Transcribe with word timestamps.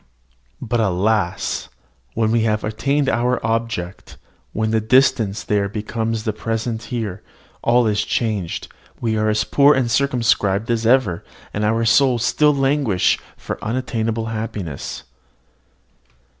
But 0.59 0.79
alas! 0.79 1.69
when 2.15 2.31
we 2.31 2.41
have 2.41 2.63
attained 2.63 3.07
our 3.07 3.39
object, 3.45 4.17
when 4.51 4.71
the 4.71 4.81
distant 4.81 5.45
there 5.47 5.69
becomes 5.69 6.23
the 6.23 6.33
present 6.33 6.81
here, 6.85 7.21
all 7.61 7.85
is 7.85 8.03
changed: 8.03 8.67
we 8.99 9.15
are 9.15 9.29
as 9.29 9.43
poor 9.43 9.75
and 9.75 9.91
circumscribed 9.91 10.71
as 10.71 10.87
ever, 10.87 11.23
and 11.53 11.63
our 11.63 11.85
souls 11.85 12.25
still 12.25 12.51
languish 12.55 13.19
for 13.37 13.63
unattainable 13.63 14.25
happiness. 14.25 15.03